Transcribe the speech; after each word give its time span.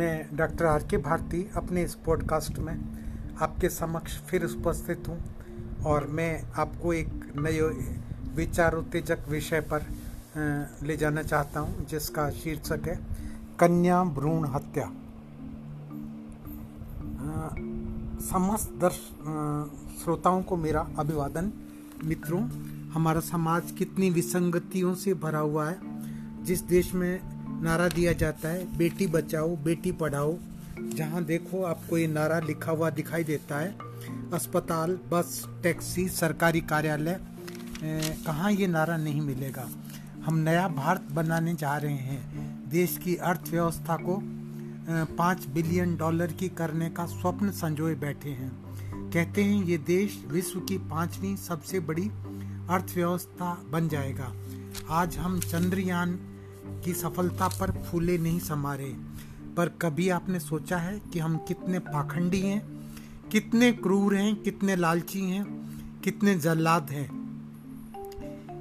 मैं 0.00 0.36
doctor 0.36 0.64
R 0.64 0.82
के 0.90 0.96
भारती 0.96 1.50
अपने 1.56 1.82
इस 1.82 1.94
पॉडकास्ट 1.94 2.58
में 2.58 2.78
आपके 3.40 3.68
समक्ष 3.68 4.16
फिर 4.18 4.44
उपस्थित 4.44 5.08
हूँ 5.08 5.18
और 5.86 6.06
मैं 6.06 6.42
आपको 6.58 6.92
एक 6.92 7.08
नए 7.36 7.60
विचार 8.34 8.74
उत्तेजक 8.74 9.28
विषय 9.28 9.60
पर 9.60 9.84
ले 10.86 10.96
जाना 10.96 11.22
चाहता 11.22 11.60
हूँ, 11.60 11.86
जिसका 11.86 12.30
शीर्षक 12.30 12.86
है, 12.86 12.94
कन्या 13.58 14.04
भ्रूण 14.04 14.46
हत्या। 14.48 14.86
समस्त 18.20 18.70
दर्श 18.80 19.00
श्रोताओं 20.02 20.42
को 20.42 20.56
मेरा 20.56 20.86
अभिवादन। 20.98 21.52
मित्रों, 22.04 22.42
हमारा 22.90 23.20
समाज 23.20 23.70
कितनी 23.70 24.10
विसंगतियों 24.10 24.94
से 24.94 25.14
भरा 25.14 25.38
हुआ 25.38 25.68
है। 25.70 25.78
जिस 26.44 26.62
देश 26.62 26.94
में 26.94 27.39
नारा 27.62 27.88
दिया 27.88 28.12
जाता 28.12 28.48
है, 28.48 28.76
बेटी 28.78 29.06
बचाओ, 29.06 29.56
बेटी 29.56 29.92
पढ़ाओ। 29.92 30.36
जहाँ 30.94 31.22
देखो 31.24 31.62
आपको 31.62 31.98
ये 31.98 32.06
नारा 32.06 32.38
लिखा 32.40 32.72
हुआ 32.72 32.90
दिखाई 32.90 33.24
देता 33.24 33.58
है। 33.58 33.74
अस्पताल, 34.34 34.98
बस, 35.10 35.44
टैक्सी, 35.62 36.08
सरकारी 36.08 36.60
कार्यालय 36.60 37.20
कहाँ 37.82 38.52
ये 38.52 38.66
नारा 38.66 38.96
नहीं 38.96 39.20
मिलेगा? 39.20 39.68
हम 40.24 40.38
नया 40.38 40.66
भारत 40.68 41.06
बनाने 41.12 41.54
जा 41.54 41.76
रहे 41.76 41.92
हैं। 41.92 42.70
देश 42.70 42.96
की 42.96 43.16
अर्थव्यवस्था 43.16 43.96
को 43.96 44.20
पाँच 45.16 45.46
बिलियन 45.46 45.96
डॉलर 45.96 46.32
की 46.32 46.48
करने 46.48 46.90
का 46.90 47.06
स्वप्न 47.06 47.50
संजोए 47.50 47.94
बैठे 47.94 48.30
हैं। 48.30 48.50
कहते 49.10 49.44
हैं 49.44 49.62
ये 49.64 49.78
देश 49.78 50.24
विश्व 50.28 50.60
की 50.60 50.78
पांचवी 50.78 51.36
सबसे 51.36 51.80
बड़ी 51.80 52.08
अर्थव्यवस्था 52.70 53.56
बन 53.70 53.88
जाएगा। 53.88 54.32
आज 54.90 55.16
हम 55.16 55.38
चंद्रयान 55.40 56.18
की 56.84 56.92
सफलता 56.92 57.48
पर 57.48 57.70
फूले 57.70 58.18
नहीं 58.18 58.40
समारे। 58.40 58.96
पर 59.56 59.68
कभी 59.68 60.08
आपने 60.08 60.40
सोचा 60.40 60.76
है 60.76 61.00
कि 61.12 61.18
हम 61.18 61.36
कितने 61.36 61.78
पाखंडी 61.78 62.40
हैं, 62.40 62.92
कितने 63.32 63.72
क्रूर 63.72 64.16
हैं, 64.16 64.36
कितने 64.36 64.76
लालची 64.76 65.20
हैं, 65.20 65.70
कितने 66.00 66.38
जल्लाद 66.38 66.90
हैं? 66.90 67.20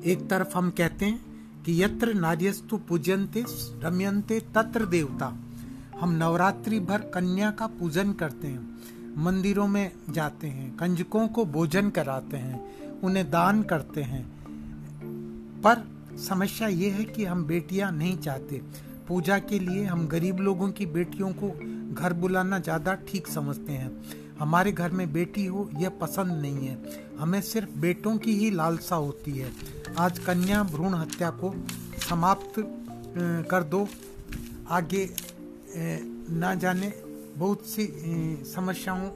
एक 0.06 0.30
तरफ़ 0.30 0.58
हम 0.58 0.69
कहते 0.69 1.06
हैं 1.06 1.25
कि 1.64 1.84
यत्र 1.84 2.14
नार्यस्तु 2.14 2.78
पूजनते 2.78 3.45
रम्यंते 3.84 4.39
तत्र 4.39 4.86
देवता। 4.86 5.36
हम 6.00 6.09
नवरात्रि 6.09 6.80
भर 6.80 6.97
कन्या 6.97 7.52
का 7.52 7.67
पूजन 7.67 8.14
करते 8.14 8.47
हैं, 8.47 8.80
मंदिरों 9.17 9.67
में 9.67 9.91
जाते 10.09 10.47
हैं, 10.47 10.78
कंजकों 10.78 11.28
को 11.28 11.45
भोजन 11.45 11.89
कराते 11.89 12.38
हैं, 12.38 12.89
उन्हें 13.02 13.31
दान 13.31 13.64
करते 13.64 14.03
हैं। 14.03 14.39
पर 15.62 15.98
समस्या 16.20 16.67
ये 16.67 16.89
है 16.89 17.03
कि 17.06 17.25
हम 17.25 17.44
बेटियाँ 17.45 17.92
नहीं 17.92 18.17
चाहते। 18.17 18.62
पूजा 19.08 19.38
के 19.39 19.59
लिए 19.59 19.84
हम 19.86 20.08
गरीब 20.08 20.39
लोगों 20.39 20.70
की 20.72 20.86
बेटियों 20.88 21.31
को 21.34 21.50
घर 21.94 22.14
बुलाना 22.14 22.59
ज़्यादा 22.59 22.94
ठीक 23.08 23.28
समझते 23.28 23.73
हैं। 23.73 23.92
हमारे 24.40 24.72
घर 24.72 24.92
में 24.92 25.12
बेटी 25.14 25.45
हो, 25.45 25.70
यह 25.78 25.90
पसंद 26.02 26.42
नहीं 26.42 26.67
है। 26.67 26.78
हमें 27.20 27.42
सिर्फ़ 27.42 27.70
बेटों 27.80 28.17
की 28.17 28.34
ही 28.34 28.50
लालसा 28.52 28.95
होती 28.95 29.31
है। 29.31 29.52
आज 30.00 30.20
कन्या 30.20 30.64
भ्रूण 30.64 30.94
हत्या 30.94 31.30
को 31.34 31.53
समाप्त 32.09 32.53
कर 33.52 33.64
दो। 33.64 33.88
आगे 34.70 35.09
ना 35.75 36.53
जाने 36.56 36.94
बहुत 37.36 37.66
सी 37.66 37.88
समस्याओं 38.45 39.09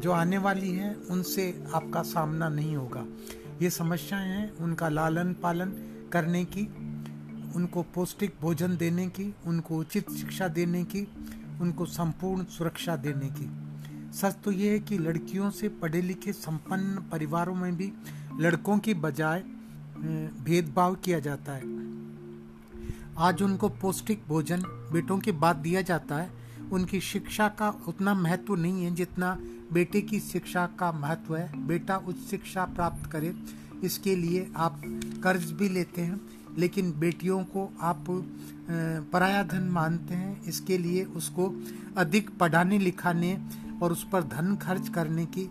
जो 0.00 0.12
आने 0.12 0.38
वाली 0.38 0.70
हैं, 0.70 0.94
उनसे 1.06 1.44
आपका 1.74 2.02
सामना 2.04 2.48
नहीं 2.48 2.76
होगा। 2.76 3.04
ये 3.62 3.70
समस्याएँ 3.70 4.28
हैं, 4.28 4.56
उनका 4.56 4.88
लालन 4.88 5.32
पालन 5.42 5.72
करने 6.12 6.44
की, 6.44 6.62
उनको 7.56 7.82
पौष्टिक 7.82 8.34
भोजन 8.40 8.76
देने 8.76 9.06
की, 9.06 9.34
उनको 9.46 9.78
उचित 9.78 10.10
शिक्षा 10.10 10.48
देने 10.48 10.84
की, 10.84 11.06
उनको 11.60 11.86
संपूर्ण 11.86 12.44
सुरक्षा 12.44 12.96
देने 12.96 13.28
की। 13.30 13.48
सच 14.12 14.36
तो 14.44 14.52
ये 14.52 14.70
है 14.70 14.78
कि 14.78 14.98
लड़कियों 14.98 15.50
से 15.50 15.68
पढ़े 15.68 16.02
लिखे 16.02 16.32
संपन्न 16.32 17.08
परिवारों 17.12 17.54
में 17.54 17.76
भी 17.76 17.92
लड़कों 18.40 18.78
की 18.78 18.94
बजाय 18.94 19.42
भेदभाव 20.44 20.94
किया 20.94 21.18
जाता 21.18 21.52
है। 21.52 21.74
आज 23.18 23.42
उनको 23.42 23.68
पौष्टिक 23.68 24.22
भोजन 24.28 24.62
बेटों 24.92 25.18
के 25.18 25.32
बाद 25.32 25.56
दिया 25.56 25.82
जाता 25.82 26.16
है। 26.16 26.30
उनकी 26.72 27.00
शिक्षा 27.00 27.48
का 27.48 27.68
उतना 27.88 28.14
महत्व 28.14 28.54
नहीं 28.54 28.84
है 28.84 28.94
जितना 28.94 29.38
बेटे 29.72 30.00
की 30.00 30.20
शिक्षा 30.20 30.66
का 30.78 30.92
महत्व 30.92 31.36
है। 31.36 31.66
बेटा 31.66 31.96
उच्च 31.96 32.18
शिक्षा 32.18 32.64
प्राप्त 32.64 33.10
करे 33.10 33.34
इसके 33.84 34.16
लिए 34.16 34.46
आप 34.56 34.80
कर्ज 35.22 35.50
भी 35.52 35.68
लेते 35.68 36.02
हैं, 36.02 36.20
लेकिन 36.58 36.92
बेटियों 36.98 37.42
को 37.46 37.68
आप 37.80 38.04
पराया 39.12 39.42
धन 39.42 39.68
मानते 39.70 40.14
हैं। 40.14 40.42
इसके 40.44 40.78
लिए 40.78 41.04
उसको 41.16 41.52
अधिक 41.96 42.30
पढ़ाने 42.38 42.78
लिखाने 42.78 43.38
और 43.82 43.92
उस 43.92 44.06
पर 44.12 44.22
धन 44.24 44.56
खर्च 44.56 44.88
करने 44.88 45.26
की 45.28 45.48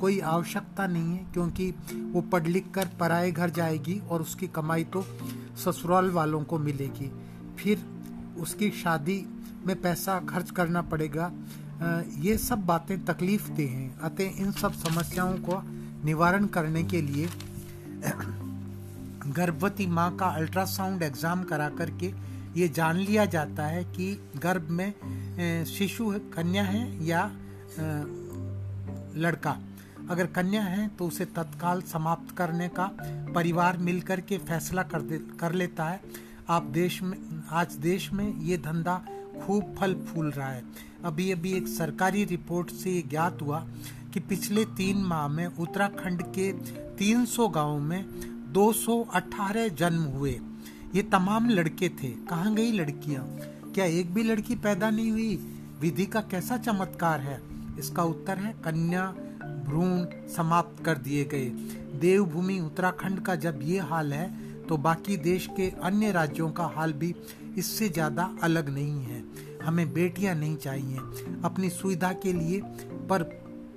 कोई 0.00 0.18
आवश्यकता 0.20 0.86
नहीं 0.86 1.12
है, 1.12 1.24
क्योंकि 1.32 1.70
वो 2.12 2.20
पढ़ 2.22 2.46
लिख 2.46 2.70
कर 2.74 2.88
पराए 3.00 3.30
घर 3.32 3.50
जाएगी 3.50 3.98
और 4.00 4.22
उसकी 4.22 4.46
कमाई 4.48 4.84
तो 4.86 5.04
ससुराल 5.64 6.10
वालों 6.10 6.42
को 6.44 6.58
मिलेगी। 6.58 7.10
फिर 7.58 7.84
उसकी 8.38 8.70
शादी 8.72 9.24
में 9.66 9.80
पैसा 9.82 10.18
खर्च 10.28 10.50
करना 10.50 10.82
पड़ेगा। 10.82 11.30
ये 12.18 12.36
सब 12.38 12.64
बातें 12.66 13.04
तकलीफ़ 13.04 13.48
दे 13.50 13.66
हैं। 13.66 13.98
अतः 14.00 14.40
इन 14.40 14.52
सब 14.52 14.72
समस्याओं 14.74 15.36
को 15.38 15.62
निवारण 16.04 16.46
करने 16.48 16.82
के 16.82 17.00
लिए 17.02 17.28
गर्भवती 19.28 19.86
माँ 19.86 20.10
का 20.16 20.26
अल्ट्रासाउंड 20.28 21.02
एग्ज़ाम 21.02 21.42
करा 21.44 21.68
करके 21.70 22.12
ये 22.56 22.68
जान 22.68 22.96
लिया 22.98 23.24
जाता 23.26 23.66
है 23.66 23.84
कि 23.86 24.12
गर्भ 24.36 24.68
में 24.70 25.64
शिशु 25.66 26.12
कन्या 26.34 26.62
है 26.64 26.82
या 27.06 27.24
लड़का। 29.16 29.56
अगर 30.10 30.26
कन्या 30.28 30.62
है 30.62 30.88
तो 30.88 31.06
उसे 31.06 31.24
तत्काल 31.26 31.82
समाप्त 31.82 32.36
करने 32.36 32.68
का 32.70 32.90
परिवार 33.34 33.76
मिलकर 33.78 34.20
के 34.20 34.38
फैसला 34.40 34.82
कर 34.82 35.02
दे, 35.02 35.18
कर 35.40 35.52
लेता 35.52 35.84
है। 35.84 36.00
आप 36.48 36.62
देश 36.72 37.02
में, 37.02 37.18
आज 37.50 37.74
देश 37.74 38.12
में 38.12 38.40
ये 38.40 38.56
धंधा 38.58 39.00
खूब 39.42 39.74
फल 39.78 39.94
फूल 40.06 40.30
रहा 40.30 40.48
है। 40.48 40.62
अभी 41.04 41.30
अभी 41.32 41.52
एक 41.52 41.68
सरकारी 41.68 42.24
रिपोर्ट 42.24 42.70
से 42.72 42.90
ये 42.90 43.02
ज्ञात 43.02 43.42
हुआ 43.42 43.64
कि 44.12 44.20
पिछले 44.20 44.64
तीन 44.76 45.02
माह 45.04 45.26
में 45.28 45.46
उत्तराखंड 45.46 46.22
के 46.34 46.52
300 46.96 47.48
गाँवों 47.48 47.78
में 47.80 48.04
218 48.52 49.68
जन्म 49.68 50.02
हुए। 50.08 50.38
ये 50.94 51.02
तमाम 51.02 51.48
लड़के 51.50 51.88
थे। 51.88 52.08
कहाँ 52.28 52.54
गई 52.54 52.72
लड़कियाँ? 52.72 53.24
क्या 53.74 53.84
एक 53.84 54.12
भी 54.14 54.22
लड़की 54.22 54.54
पैदा 54.56 54.90
नहीं 54.90 55.10
हुई? 55.10 55.36
विधि 55.80 56.06
का 56.06 56.20
कैसा 56.20 56.56
चमत्कार 56.56 57.20
है? 57.20 57.40
इसका 57.78 58.02
उत्तर 58.04 58.38
है, 58.38 58.52
कन्या 58.64 59.06
भ्रूण 59.66 60.04
समाप्त 60.28 60.84
कर 60.84 60.98
दिए 60.98 61.24
गए। 61.24 61.48
देवभूमि 62.00 62.58
उत्तराखंड 62.60 63.20
का 63.20 63.34
जब 63.36 63.60
ये 63.62 63.78
हाल 63.80 64.12
है 64.12 64.30
तो 64.68 64.76
बाकी 64.76 65.16
देश 65.16 65.46
के 65.56 65.68
अन्य 65.82 66.10
राज्यों 66.12 66.50
का 66.50 66.64
हाल 66.66 66.92
भी 66.92 67.14
इससे 67.58 67.88
ज़्यादा 67.88 68.30
अलग 68.42 68.68
नहीं 68.68 69.02
है। 69.04 69.22
हमें 69.64 69.92
बेटियाँ 69.92 70.34
नहीं 70.34 70.56
चाहिए। 70.56 70.98
अपनी 71.44 71.70
सुविधा 71.70 72.12
के 72.12 72.32
लिए 72.32 72.60
पर 73.10 73.22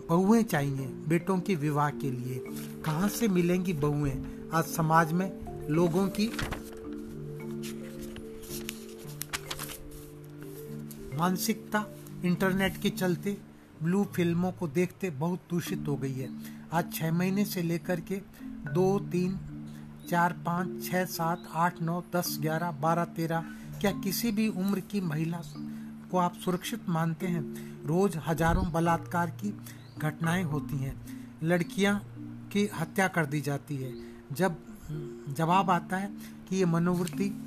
बहुएँ 0.10 0.44
चाहिए 0.44 0.86
बेटों 1.08 1.38
के 1.40 1.56
विवाह 1.56 1.90
के 1.92 2.10
लिए। 2.12 2.40
कहाँ 2.86 3.08
से 3.10 3.28
मिलेंगी 3.28 3.74
बहुएँ? 3.74 4.14
आज 4.54 4.64
समाज 4.64 5.12
में 5.12 5.30
लोगों 5.70 6.08
की 6.08 6.28
मानसिकता 11.18 11.86
इंटरनेट 12.26 12.78
के 12.78 12.90
चलते 12.90 13.38
ब्लू 13.84 14.04
फ़िल्मों 14.16 14.52
को 14.52 14.68
देखते 14.68 15.10
बहुत 15.10 15.40
दूषित 15.50 15.88
हो 15.88 15.96
गई 15.96 16.14
है। 16.14 16.30
आज 16.74 16.94
छह 16.94 17.12
महीने 17.12 17.46
से 17.46 17.62
लेकर 17.62 18.00
के 18.00 18.16
दो, 18.70 19.00
तीन, 19.12 19.38
चार, 20.10 20.34
पाँच 20.46 20.84
छः 20.84 21.06
सात, 21.06 21.48
आठ, 21.54 21.82
नौ, 21.82 22.04
दस, 22.16 22.38
ग्यारह, 22.42 22.72
बारह, 22.72 23.06
तेरह, 23.16 23.46
क्या 23.82 23.92
किसी 24.04 24.32
भी 24.32 24.48
उम्र 24.48 24.80
की 24.80 25.02
महिला 25.02 25.42
को 26.12 26.18
आप 26.18 26.36
सुरक्षित 26.36 26.90
मानते 26.90 27.28
हैं? 27.28 27.44
रोज 27.86 28.18
हज़ारों 28.28 28.72
बलात्कार 28.72 29.30
की 29.30 29.54
घटनाएँ 30.00 30.44
होती 30.44 30.78
हैं। 30.78 30.96
लड़कियाँ 31.44 32.04
की 32.52 32.70
हत्या 32.80 33.08
कर 33.08 33.26
दी 33.26 33.42
जाती 33.42 33.78
है। 33.78 33.94
जब, 34.32 34.56
जवाब 35.38 35.70
आता 35.70 35.98
है 35.98 36.12
कि 36.50 36.56
ये 36.56 36.66
मनोवृत्ति 36.66 37.46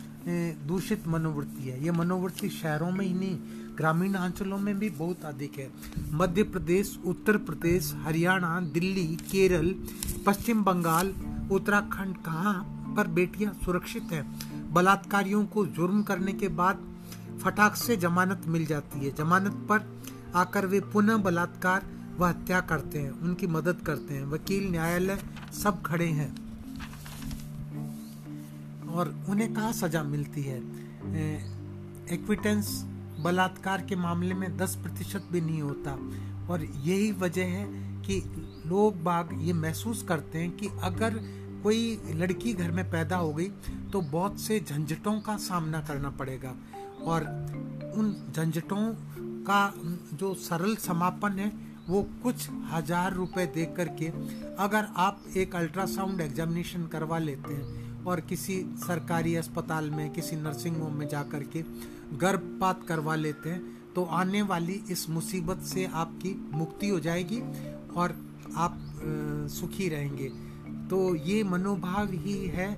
दूषित 0.66 1.08
मनोवृत्ति 1.08 1.62
है। 1.62 1.84
ये 1.84 1.90
मनोवृत्ति 1.90 2.48
शहरों 2.48 2.90
में 2.90 3.06
ही 3.06 3.14
नहीं, 3.14 3.38
ग्रामीण 3.76 4.14
अंचलों 4.14 4.58
में 4.58 4.78
भी 4.78 4.90
बहुत 4.90 5.24
अधिक 5.24 5.58
है। 5.58 5.70
मध्य 6.12 6.42
प्रदेश, 6.42 6.98
उत्तर 7.04 7.36
प्रदेश, 7.36 7.94
हरियाणा, 7.94 8.60
दिल्ली, 8.60 9.16
केरल, 9.30 9.74
पश्चिम 10.26 10.64
बंगाल, 10.64 11.14
उत्तराखंड 11.52 12.16
कहाँ 12.16 12.74
पर 12.96 13.06
बेटियाँ 13.06 13.58
सुरक्षित 13.64 14.02
हैं? 14.02 14.72
बलात्कारियों 14.72 15.44
को 15.46 15.66
जुर्म 15.66 16.02
करने 16.02 16.32
के 16.32 16.48
बाद 16.48 16.98
फटाक 17.44 17.76
से 17.76 17.96
जमानत 17.96 18.42
मिल 18.46 18.66
जाती 18.66 19.04
है। 19.04 19.14
जमानत 19.14 19.52
पर 19.52 20.02
आकर 20.34 20.66
वे 20.66 20.80
पुनः 20.80 21.16
बलात्कार 21.16 21.97
व 22.18 22.24
हत्या 22.24 22.60
करते 22.60 22.98
हैं, 22.98 23.10
उनकी 23.10 23.46
मदद 23.46 23.80
करते 23.86 24.14
हैं। 24.14 24.24
वकील, 24.26 24.70
न्यायालय 24.70 25.18
सब 25.54 25.82
खड़े 25.82 26.06
हैं। 26.06 26.30
और 28.86 29.14
उन्हें 29.28 29.54
कहा 29.54 29.72
सजा 29.72 30.02
मिलती 30.02 30.42
है? 30.42 30.58
एक्विटेंस 32.12 32.82
बलात्कार 33.20 33.82
के 33.82 33.96
मामले 33.96 34.34
में 34.34 34.56
10 34.56 34.76
प्रतिशत 34.76 35.28
भी 35.32 35.40
नहीं 35.40 35.62
होता। 35.62 35.92
और 36.52 36.64
यही 36.64 37.12
वजह 37.12 37.44
है 37.44 37.66
कि 38.02 38.20
लोग 38.66 39.02
बाग 39.02 39.28
ये 39.42 39.52
महसूस 39.52 40.02
करते 40.02 40.38
हैं 40.38 40.50
कि 40.50 40.68
अगर 40.82 41.18
कोई 41.62 42.00
लड़की 42.10 42.52
घर 42.52 42.70
में 42.70 42.90
पैदा 42.90 43.16
हो 43.16 43.32
गई 43.34 43.48
तो 43.92 44.00
बहुत 44.00 44.40
से 44.40 44.60
झंझटों 44.60 45.20
का 45.20 45.36
सामना 45.36 45.80
करना 45.80 46.10
पड़ेगा। 46.10 46.54
और 47.02 47.22
उन 47.96 48.32
झंझटों 48.36 48.82
का 49.44 49.72
जो 50.14 50.34
सरल 50.34 50.76
समापन 50.76 51.32
है 51.32 51.67
वो 51.88 52.02
कुछ 52.22 52.48
हज़ार 52.72 53.14
रुपए 53.14 53.44
दे 53.46 53.64
करके 53.76 54.06
अगर 54.58 54.88
आप 54.96 55.22
एक 55.36 55.54
अल्ट्रासाउंड 55.56 56.20
एग्जामिनेशन 56.20 56.86
करवा 56.86 57.18
लेते 57.18 57.54
हैं 57.54 58.04
और 58.04 58.20
किसी 58.20 58.56
सरकारी 58.78 59.34
अस्पताल 59.36 59.90
में, 59.90 60.10
किसी 60.10 60.36
नर्सिंग 60.36 60.76
होम 60.76 60.94
में 60.94 61.06
जा 61.08 61.22
कर 61.22 61.42
के 61.54 61.62
गर्भपात 62.18 62.84
करवा 62.88 63.14
लेते 63.16 63.50
हैं 63.50 63.76
तो 63.94 64.04
आने 64.14 64.42
वाली 64.42 64.80
इस 64.90 65.08
मुसीबत 65.10 65.62
से 65.66 65.84
आपकी 65.94 66.34
मुक्ति 66.52 66.88
हो 66.88 67.00
जाएगी 67.00 67.40
और 67.96 68.14
आप 68.56 68.78
सुखी 69.50 69.88
रहेंगे। 69.88 70.28
तो 70.90 71.14
ये 71.16 71.42
मनोभाव 71.44 72.12
ही 72.14 72.36
है 72.48 72.70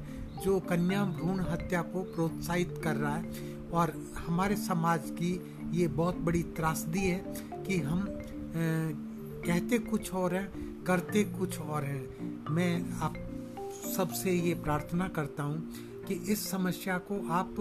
जो 0.45 0.59
कन्या 0.61 1.05
भ्रूण 1.07 1.41
हत्या 1.43 1.83
को 1.85 2.03
प्रोत्साहित 2.15 2.81
कर 2.85 2.97
रहा 2.97 3.15
है। 3.15 3.49
और 3.73 3.93
हमारे 4.19 4.57
समाज 4.59 5.11
की 5.13 5.33
ये 5.73 5.87
बहुत 5.91 6.17
बड़ी 6.21 6.43
त्रासदी 6.57 7.01
है 7.01 7.35
कि 7.67 7.79
हम 7.81 8.05
कहते 8.55 9.79
कुछ 9.79 10.13
और 10.15 10.35
हैं, 10.35 10.83
करते 10.85 11.23
कुछ 11.39 11.59
और 11.59 11.85
हैं। 11.85 12.45
मैं 12.51 12.99
आप 13.01 13.15
सबसे 13.97 14.33
ये 14.33 14.55
प्रार्थना 14.55 15.09
करता 15.09 15.43
हूँ 15.43 16.05
कि 16.09 16.15
इस 16.33 16.49
समस्या 16.51 16.97
को 17.11 17.21
आप 17.33 17.55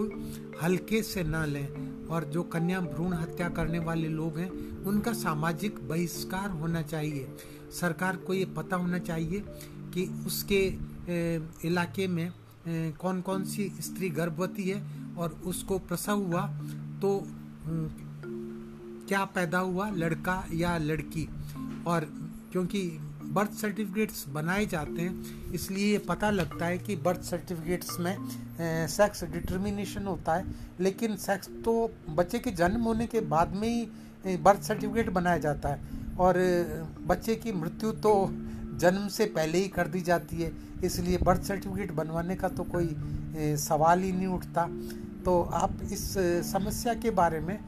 हल्के 0.62 1.02
से 1.02 1.22
न 1.24 1.44
लें 1.46 2.06
और 2.06 2.24
जो 2.24 2.42
कन्या 2.42 2.80
भ्रूण 2.80 3.12
हत्या 3.12 3.48
करने 3.48 3.78
वाले 3.78 4.08
लोग 4.08 4.38
हैं, 4.38 4.50
उनका 4.84 5.12
सामाजिक 5.12 5.78
बहिष्कार 5.88 6.50
होना 6.50 6.82
चाहिए। 6.82 7.28
सरकार 7.70 8.16
को 8.16 8.34
ये 8.34 8.44
पता 8.56 8.76
होना 8.76 8.98
चाहिए 8.98 9.44
कि 9.94 10.06
उसके 10.26 10.62
इलाके 11.68 12.06
में 12.06 12.32
कौन 13.00 13.20
कौन 13.20 13.44
सी 13.44 13.68
स्त्री 13.80 14.08
गर्भवती 14.10 14.68
है 14.68 14.82
और 15.16 15.40
उसको 15.44 15.78
प्रसव 15.78 16.22
हुआ 16.22 16.46
तो 17.02 17.18
क्या 19.10 19.24
पैदा 19.34 19.58
हुआ, 19.58 19.88
लड़का 19.90 20.42
या 20.54 20.76
लड़की? 20.78 21.28
और 21.86 22.04
क्योंकि 22.52 22.82
बर्थ 23.34 23.52
सर्टिफिकेट्स 23.52 24.24
बनाए 24.28 24.66
जाते 24.66 25.02
हैं, 25.02 25.52
इसलिए 25.52 25.98
पता 25.98 26.30
लगता 26.30 26.66
है 26.66 26.78
कि 26.78 26.96
बर्थ 26.96 27.22
सर्टिफिकेट्स 27.22 27.98
में 28.00 28.16
सेक्स 28.88 29.24
डिटर्मिनेशन 29.24 30.04
होता 30.06 30.34
है। 30.34 30.54
लेकिन 30.80 31.16
सेक्स 31.16 31.48
तो 31.64 31.74
बच्चे 32.10 32.38
के 32.38 32.50
जन्म 32.52 32.82
होने 32.82 33.06
के 33.06 33.20
बाद 33.32 33.54
में 33.54 33.68
ही 33.68 34.36
बर्थ 34.36 34.62
सर्टिफिकेट 34.62 35.10
बनाया 35.10 35.38
जाता 35.38 35.68
है। 35.68 36.16
और 36.18 36.38
बच्चे 37.06 37.34
की 37.36 37.52
मृत्यु 37.52 37.90
तो 38.06 38.14
जन्म 38.80 39.08
से 39.08 39.24
पहले 39.26 39.58
ही 39.58 39.68
कर 39.68 39.88
दी 39.88 40.00
जाती 40.02 40.42
है। 40.42 40.52
इसलिए 40.84 41.18
बर्थ 41.18 41.42
सर्टिफिकेट 41.42 41.92
बनवाने 41.92 42.36
का 42.36 42.48
तो 42.48 42.64
कोई 42.70 43.56
सवाल 43.58 44.02
ही 44.02 44.12
नहीं 44.12 44.26
उठता। 44.28 44.68
तो 45.24 45.42
आप 45.54 45.78
इस 45.92 46.12
समस्या 46.46 46.94
के 46.94 47.10
बारे 47.12 47.40
में 47.40 47.58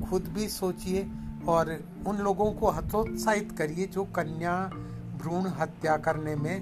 खुद 0.00 0.28
भी 0.28 0.48
सोचिए 0.48 1.10
और 1.48 1.70
उन 2.06 2.16
लोगों 2.16 2.52
को 2.52 2.70
हतोत्साहित 2.70 3.52
करिए 3.52 3.86
जो 3.86 4.04
कन्या 4.04 4.70
भ्रूण 5.18 5.46
हत्या 5.46 5.96
करने 5.96 6.36
में 6.36 6.56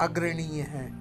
अग्रणीय 0.00 0.62
हैं। 0.62 0.97